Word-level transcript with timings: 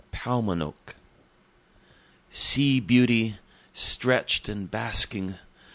Paumanok 0.11 0.95
Sea 2.31 2.79
beauty! 2.79 3.37
stretch'd 3.75 4.49
and 4.49 4.71
basking! 4.71 5.35